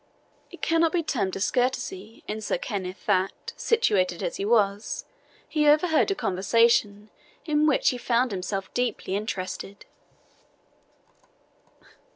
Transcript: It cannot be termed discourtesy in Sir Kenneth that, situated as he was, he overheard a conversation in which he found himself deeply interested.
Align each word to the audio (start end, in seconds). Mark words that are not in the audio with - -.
It 0.49 0.63
cannot 0.63 0.93
be 0.93 1.03
termed 1.03 1.33
discourtesy 1.33 2.23
in 2.27 2.41
Sir 2.41 2.57
Kenneth 2.57 3.05
that, 3.05 3.53
situated 3.55 4.23
as 4.23 4.37
he 4.37 4.45
was, 4.45 5.05
he 5.47 5.67
overheard 5.67 6.09
a 6.09 6.15
conversation 6.15 7.11
in 7.45 7.67
which 7.67 7.89
he 7.89 7.99
found 7.99 8.31
himself 8.31 8.73
deeply 8.73 9.15
interested. 9.15 9.85